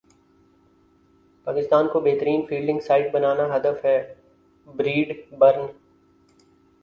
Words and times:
پاکستان 1.47 1.87
کو 1.87 1.99
بہترین 1.99 2.45
fielding 2.45 2.79
side 2.79 3.11
بنانا 3.11 3.45
ہدف 3.55 3.85
ہے 3.85 3.97
بریڈ 4.67 5.13
برن 5.37 5.65